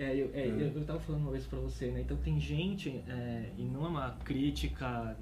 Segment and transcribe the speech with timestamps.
[0.00, 2.00] É, eu, é, eu, eu tava falando uma vez pra você, né?
[2.00, 5.14] Então tem gente, é, e não é uma crítica.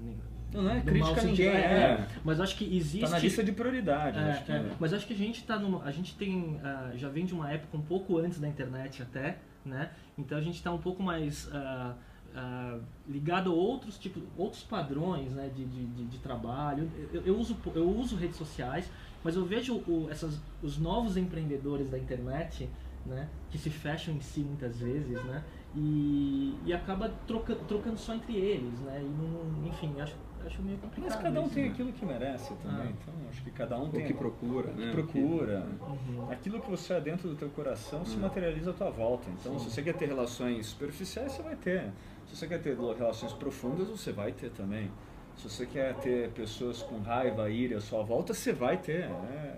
[0.53, 2.07] Não, não é crítica a ninguém, é, é.
[2.23, 3.01] Mas acho que existe.
[3.01, 4.17] Tá na lista de prioridade.
[4.17, 4.71] É, acho que é.
[4.79, 7.51] Mas acho que a gente tá numa, a gente tem ah, já vem de uma
[7.51, 9.91] época um pouco antes da internet até, né?
[10.17, 11.95] Então a gente está um pouco mais ah,
[12.33, 15.51] ah, ligado a outros tipos, outros padrões, né?
[15.53, 16.89] De, de, de, de trabalho.
[17.11, 18.89] Eu, eu uso eu uso redes sociais,
[19.25, 22.69] mas eu vejo o, essas, os novos empreendedores da internet,
[23.05, 23.29] né?
[23.49, 25.43] Que se fecham em si muitas vezes, né?
[25.75, 29.01] E, e acaba troca, trocando só entre eles, né?
[29.01, 31.11] E não, enfim, acho acho meio complicado.
[31.11, 31.69] Mas cada um isso, tem né?
[31.71, 32.87] aquilo que merece também.
[32.87, 32.91] Ah.
[33.01, 34.91] Então acho que cada um O tem que procura, o que né?
[34.91, 35.67] procura.
[35.87, 36.31] Uhum.
[36.31, 38.21] Aquilo que você é dentro do teu coração se Hum.
[38.21, 39.29] materializa à tua volta.
[39.29, 39.65] Então, Sim.
[39.65, 41.91] se você quer ter relações superficiais, você vai ter.
[42.27, 44.89] Se você quer ter relações profundas, você vai ter também.
[45.35, 49.03] Se você quer ter pessoas com raiva, ira à sua volta, você vai ter.
[49.03, 49.55] É,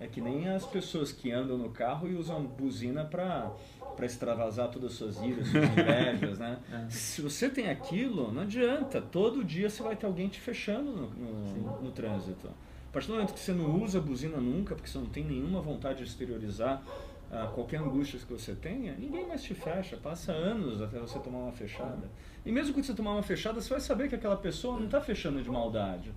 [0.00, 3.50] é que nem as pessoas que andam no carro e usam buzina para
[3.94, 6.58] para extravasar todas as suas iras, suas invejas, né?
[6.72, 6.90] É.
[6.90, 9.00] Se você tem aquilo, não adianta.
[9.00, 12.48] Todo dia você vai ter alguém te fechando no, no, no trânsito.
[12.48, 15.24] A partir do momento que você não usa a buzina nunca, porque você não tem
[15.24, 16.82] nenhuma vontade de exteriorizar
[17.30, 19.96] ah, qualquer angústia que você tenha, ninguém mais te fecha.
[19.96, 22.08] Passa anos até você tomar uma fechada.
[22.44, 25.00] E mesmo quando você tomar uma fechada, você vai saber que aquela pessoa não está
[25.00, 26.12] fechando de maldade.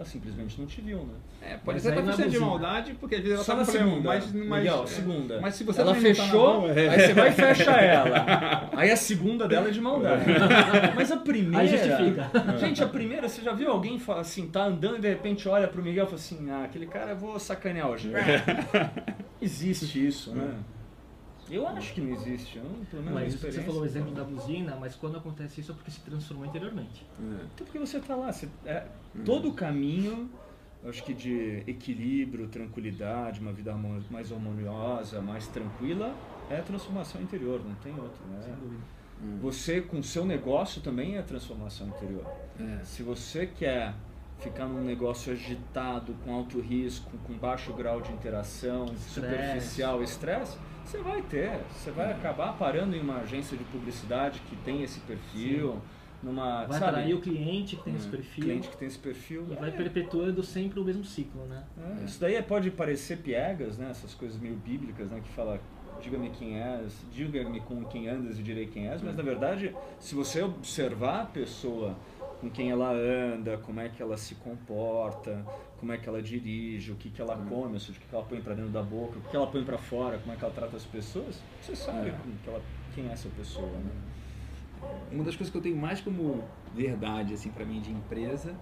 [0.00, 1.12] Ela simplesmente não te viu, né?
[1.42, 3.58] É, pode Mas ser não é ser de maldade, porque às vezes ela Só tá
[3.58, 4.08] na problema, segunda.
[4.08, 5.40] mas, mas, Miguel, é, segunda.
[5.42, 6.88] Mas se você ela tá fechou, mão, é.
[6.88, 8.70] aí você vai e fecha ela.
[8.80, 10.24] Aí a segunda dela é de maldade.
[10.96, 11.58] Mas a primeira.
[11.58, 12.30] Aí justifica.
[12.56, 15.82] Gente, a primeira, você já viu alguém assim, tá andando e de repente olha pro
[15.82, 18.10] Miguel e fala assim: ah, aquele cara eu vou sacanear hoje.
[19.38, 20.54] existe isso, né?
[21.50, 22.58] Eu acho que não existe.
[22.58, 25.72] Eu não, pelo menos Mas você falou o exemplo da buzina, mas quando acontece isso
[25.72, 27.04] é porque se transformou interiormente.
[27.18, 27.44] É.
[27.54, 28.32] Então porque você tá lá.
[28.32, 28.86] Você, é,
[29.24, 30.30] todo o caminho,
[30.84, 33.74] acho que de equilíbrio, tranquilidade, uma vida
[34.10, 36.14] mais harmoniosa, mais tranquila,
[36.48, 38.26] é transformação interior, não tem outra.
[38.26, 38.42] Né?
[38.42, 38.82] Sem dúvida.
[39.22, 39.38] Hum.
[39.42, 42.26] Você com o seu negócio também é transformação interior.
[42.58, 42.84] É.
[42.84, 43.94] Se você quer
[44.40, 49.10] ficar num negócio agitado, com alto risco, com baixo grau de interação, Estresse.
[49.14, 51.60] superficial, estresse, você vai ter.
[51.74, 55.78] Você vai acabar parando em uma agência de publicidade que tem esse perfil,
[56.22, 56.64] numa.
[56.66, 59.46] Vai sabe, atrair o cliente que tem esse Hum, perfil cliente que tem esse perfil.
[59.50, 61.62] e vai é, perpetuando sempre o mesmo ciclo, né?
[62.00, 63.88] é, Isso daí pode parecer piegas, né?
[63.90, 65.20] Essas coisas meio bíblicas, né?
[65.22, 65.60] Que fala,
[66.02, 69.00] diga-me quem és, diga-me com quem andas e direi quem és.
[69.02, 71.94] Mas na verdade, se você observar a pessoa
[72.40, 75.44] com quem ela anda, como é que ela se comporta,
[75.78, 78.14] como é que ela dirige, o que, que ela come, ou seja, o que, que
[78.14, 80.44] ela põe para dentro da boca, o que ela põe para fora, como é que
[80.44, 82.14] ela trata as pessoas, você sabe É.
[82.42, 82.62] que ela-
[82.94, 83.90] quem é essa pessoa, né?
[85.12, 86.42] Uma das coisas que eu tenho mais como
[86.74, 88.54] verdade, assim, para mim, de empresa,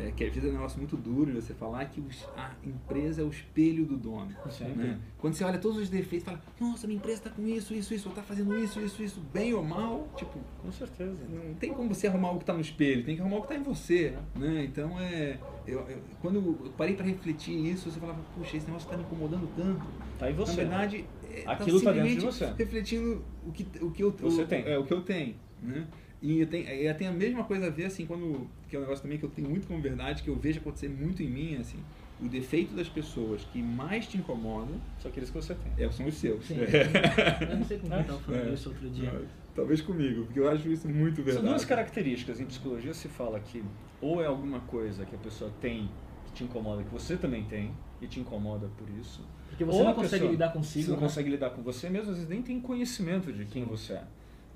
[0.00, 2.52] é que às vezes é um negócio muito duro de você falar que os- a
[2.64, 4.28] empresa é o espelho do dono.
[4.76, 4.98] Né?
[5.18, 8.08] Quando você olha todos os defeitos, fala, nossa, minha empresa está com isso, isso, isso,
[8.08, 11.16] ou tá fazendo isso, isso, isso, bem ou mal, tipo, Com certeza.
[11.28, 13.46] não tem como você arrumar o que está no espelho, tem que arrumar o que
[13.52, 14.64] está em você, né?
[14.64, 18.86] Então é, eu, eu- quando eu parei para refletir isso, você falava, puxa, esse negócio
[18.86, 19.84] está me incomodando tanto.
[20.18, 20.50] Tá em você.
[20.64, 22.46] Na verdade, é, Aquilo tá dentro de você.
[22.56, 24.64] refletindo o que, o que eu, Você o- tem.
[24.64, 25.86] É, o que eu tenho, né?
[26.20, 28.48] E eu tenho, eu tenho a mesma coisa a ver, assim, quando.
[28.68, 30.88] Que é um negócio também que eu tenho muito como verdade, que eu vejo acontecer
[30.88, 31.78] muito em mim, assim.
[32.20, 35.84] O defeito das pessoas que mais te incomodam Só aqueles que você tem.
[35.86, 36.44] é, são os seus.
[36.46, 36.56] Sim.
[37.48, 38.54] Eu não sei com quem estava falando É.
[38.54, 39.22] isso outro dia.
[39.54, 41.46] Talvez comigo, porque eu acho isso muito São verdade.
[41.48, 42.40] duas características.
[42.40, 43.62] Em psicologia se fala que
[44.00, 45.88] ou é alguma coisa que a pessoa tem
[46.26, 49.24] que te incomoda, que você também tem, e te incomoda por isso.
[49.48, 51.02] Porque você Ou não a consegue pessoa- lidar Você consigo, não né?
[51.02, 54.04] consegue lidar com você mesmo, às vezes nem tem conhecimento de quem você é.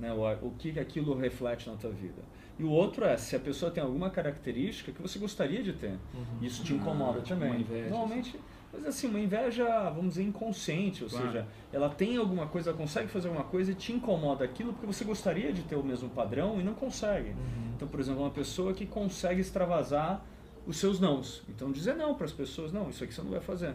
[0.02, 0.12] Né?
[0.12, 2.20] O, o que aquilo reflete na tua vida.
[2.58, 5.92] E o outro é se a pessoa tem alguma característica que você gostaria de ter.
[6.12, 6.24] Uhum.
[6.42, 7.60] Isso te incomoda Ah, também.
[7.60, 8.38] inveja, Normalmente,
[8.72, 11.26] mas assim, uma inveja, vamos dizer, inconsciente, ou Claro.
[11.26, 14.86] seja, ela tem alguma coisa, ela consegue fazer alguma coisa e te incomoda aquilo porque
[14.86, 17.30] você gostaria de ter o mesmo padrão e não consegue.
[17.30, 17.72] Uhum.
[17.76, 20.24] Então, por exemplo, uma pessoa que consegue extravasar
[20.66, 21.42] os seus nãos.
[21.48, 23.74] Então, dizer não para as pessoas, não, isso aqui você não vai fazer.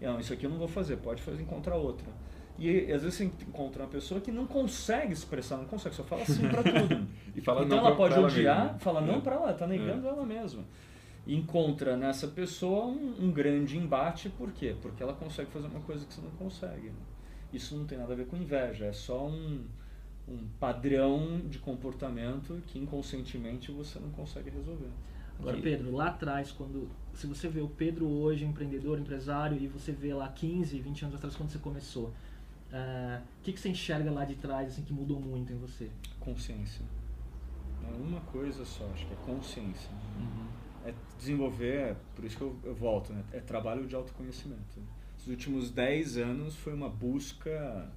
[0.00, 2.06] Não, isso aqui eu não vou fazer, pode fazer encontrar outra.
[2.58, 6.24] E às vezes você encontra uma pessoa que não consegue expressar, não consegue, só fala
[6.24, 7.06] sim para tudo.
[7.36, 8.78] E fala então não ela pra- pode pra ela odiar, mesma.
[8.78, 9.20] fala não É.
[9.20, 10.62] para ela, está negando ela mesma.
[11.26, 14.76] E encontra nessa pessoa um, um grande embate, por quê?
[14.80, 16.92] Porque ela consegue fazer uma coisa que você não consegue.
[17.52, 19.64] Isso não tem nada a ver com inveja, é só um,
[20.28, 24.90] um padrão de comportamento que inconscientemente você não consegue resolver.
[25.40, 29.90] Agora, Pedro, lá atrás, quando se você vê o Pedro hoje, empreendedor, empresário, e você
[29.90, 32.12] vê lá 15, 20 anos atrás, quando você começou,
[32.76, 35.88] ah, o que, que você enxerga lá de trás assim, que mudou muito em você?
[36.18, 36.84] Consciência.
[37.88, 39.90] É uma coisa só, acho que é consciência.
[40.84, 43.22] É desenvolver, é por isso que eu, eu volto, né?
[43.32, 44.82] é trabalho de autoconhecimento.
[45.18, 47.88] Os últimos 10 anos foi uma busca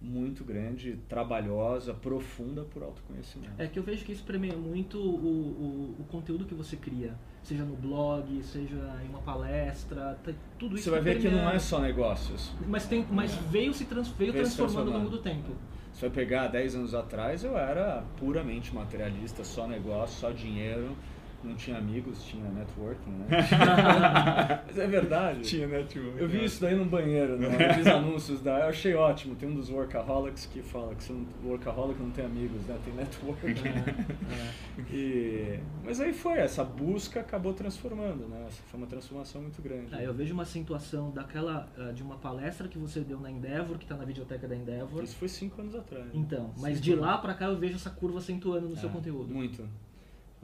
[0.00, 3.54] muito grande, trabalhosa, profunda por autoconhecimento.
[3.58, 7.16] É que eu vejo que isso premia muito o, o, o conteúdo que você cria,
[7.42, 10.18] seja no blog, seja em uma palestra,
[10.58, 12.52] tudo isso Você vai ver que não é só negócios.
[12.68, 15.52] Mas, tem, mas veio se trans, veio Veio se transformando ao longo do tempo.
[15.92, 20.96] Você vai pegar 10 anos atrás, eu era puramente materialista, só negócio, só dinheiro,
[21.44, 23.26] não tinha amigos, tinha networking, né?
[24.66, 25.40] Mas é verdade.
[25.42, 26.18] Tinha network.
[26.20, 27.48] Eu vi isso daí no banheiro, né?
[27.48, 28.60] Eu vi os anúncios da.
[28.60, 29.34] Eu achei ótimo.
[29.34, 32.78] Tem um dos workaholics que fala que você não, workaholic não tem amigos, né?
[32.84, 33.46] Tem network.
[33.46, 34.94] É, é.
[34.94, 38.44] E, mas aí foi, essa busca acabou transformando, né?
[38.48, 39.94] Essa foi uma transformação muito grande.
[39.94, 43.76] É, eu vejo uma acentuação daquela ah, de uma palestra que você deu na Endeavor,
[43.78, 45.02] que está na videoteca da Endeavor.
[45.02, 46.04] Isso foi cinco anos atrás.
[46.04, 46.10] né?
[46.14, 48.92] Então, mas Cinco de lá pra cá eu vejo essa curva acentuando no seu É,
[48.92, 49.32] conteúdo.
[49.32, 49.66] Muito.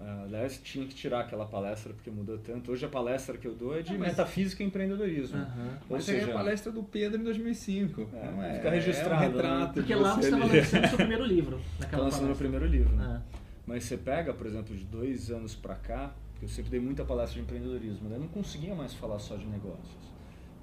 [0.00, 2.70] Ah, Aliás, tinha que tirar aquela palestra porque mudou tanto.
[2.70, 5.36] Hoje a palestra que eu dou é de Não, mas- metafísica e empreendedorismo.
[5.38, 5.78] Aham.
[5.88, 8.08] Ou Mas é seja, a palestra do Pedro em 2005.
[8.12, 9.26] É, Não fica registrado, É um né?
[9.26, 11.60] retrato Porque lá você estava lançando seu primeiro livro.
[11.80, 12.94] Naquela lançando meu primeiro livro.
[12.94, 13.22] né?
[13.34, 13.38] É.
[13.66, 17.04] Mas você pega, por exemplo, de dois anos pra cá, porque eu sempre dei muita
[17.04, 20.08] palestra de empreendedorismo, daí eu não conseguia mais falar só de negócios.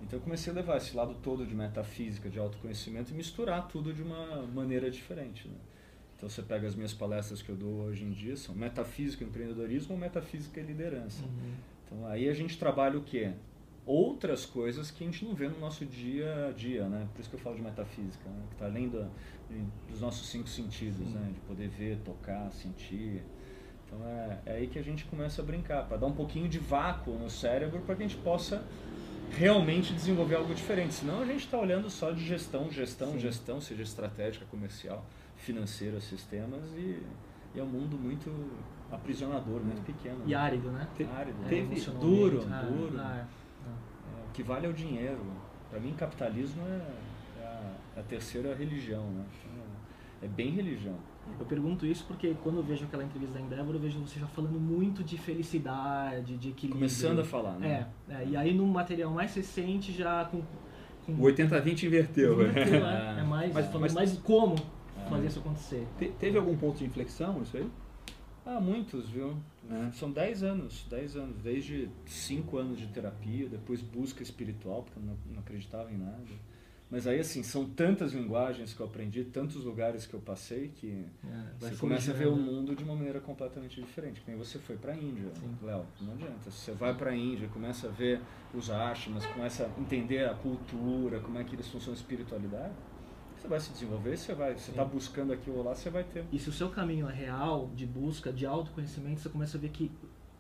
[0.02, 3.92] Então eu comecei a levar esse lado todo de metafísica, de autoconhecimento e misturar tudo
[3.94, 5.48] de uma maneira diferente.
[5.48, 5.56] Né?
[6.18, 9.28] Então você pega as minhas palestras que eu dou hoje em dia, são metafísica e
[9.28, 11.24] empreendedorismo ou metafísica e liderança.
[11.24, 11.54] Uhum.
[11.86, 13.32] Então aí a gente trabalha o quê?
[13.86, 17.08] Outras coisas que a gente não vê no nosso dia a dia, né?
[17.14, 18.44] Por isso que eu falo de metafísica, né?
[18.48, 19.06] que está além de-
[19.92, 21.32] dos nossos cinco sentidos, né?
[21.34, 23.22] De poder ver, tocar, sentir.
[23.86, 26.58] Então é, é aí que a gente começa a brincar, para dar um pouquinho de
[26.58, 28.64] vácuo no cérebro para que a gente possa
[29.32, 30.94] realmente desenvolver algo diferente.
[30.96, 33.20] Senão a gente está olhando só de gestão, gestão, Sim.
[33.20, 35.06] gestão, seja estratégica, comercial,
[35.46, 37.02] financeira, sistemas e,
[37.54, 38.32] e é um mundo muito
[38.92, 40.18] aprisionador, muito pequeno.
[40.26, 40.36] E né?
[40.36, 40.88] árido, né?
[40.98, 42.16] Te- árido, É, teve- emocionalmente.
[42.20, 42.96] duro, Ah, duro.
[43.00, 43.22] ah, é.
[43.22, 45.20] É, o que vale é o dinheiro.
[45.70, 49.24] Para mim, capitalismo é, é a, é a terceira religião, né?
[50.22, 50.96] É, é bem religião.
[51.40, 54.28] Eu pergunto isso porque quando eu vejo aquela entrevista da Endeavor, eu vejo você já
[54.28, 56.74] falando muito de felicidade, de equilíbrio.
[56.82, 57.88] Começando a falar, né?
[58.10, 60.42] É, é, e aí no material mais recente já com...
[61.06, 62.38] com O 80-20 inverteu.
[62.38, 62.50] né?
[62.50, 64.56] Inverteu, é, é mais, Mas- mas- mais como.
[65.10, 65.88] Fazer isso acontecer.
[65.98, 67.70] Te- Teve algum ponto de inflexão isso aí?
[68.46, 69.36] Ah, muitos, viu?
[69.72, 69.92] É.
[69.94, 75.04] São 10 anos, 10 anos, desde 5 anos de terapia, depois busca espiritual, porque eu
[75.04, 76.22] não, não acreditava em nada.
[76.92, 81.04] Mas aí, assim, são tantas linguagens que eu aprendi, tantos lugares que eu passei, que
[81.28, 82.52] É, você começa a ver o forjando.
[82.52, 84.22] mundo de uma maneira completamente diferente.
[84.22, 85.26] Que nem você foi para a Índia.
[85.64, 85.84] Léo.
[86.02, 86.52] Não adianta.
[86.52, 88.22] Se você vai para a Índia, começa a ver
[88.54, 92.74] os ashramas, começa a entender a cultura, como é que eles funcionam a espiritualidade,
[93.46, 94.72] você vai se desenvolver, você vai, você Sim.
[94.72, 96.26] está buscando aquilo lá, você vai ter.
[96.32, 99.70] E se o seu caminho é real, de busca, de autoconhecimento, você começa a ver
[99.70, 99.92] que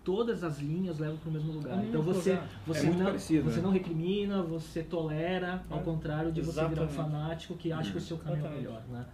[0.03, 1.83] todas as linhas levam para o mesmo lugar.
[1.83, 2.49] É então você, lugar.
[2.65, 3.63] você, É não, parecido, você né?
[3.63, 6.95] não recrimina, você tolera, ao É, contrário de você virar um exatamente.
[6.95, 8.63] fanático que acha que o seu caminho é Exatamente.
[8.67, 8.83] melhor.
[8.89, 9.05] Né?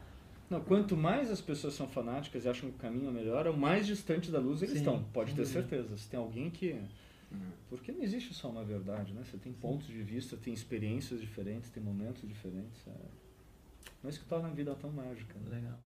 [0.49, 3.55] Não, quanto mais as pessoas são fanáticas e acham que o caminho é melhor, o
[3.57, 5.03] mais distante da luz eles Sim, estão.
[5.13, 5.95] Pode ter certeza.
[5.97, 6.77] Se tem alguém que.
[7.69, 9.21] Porque não existe só uma verdade, né?
[9.23, 12.85] Você tem pontos de vista, tem experiências diferentes, tem momentos diferentes.
[12.85, 12.91] É...
[14.01, 15.37] Não é isso que torna a vida tão mágica.
[15.39, 15.57] Né?
[15.57, 15.83] Legal.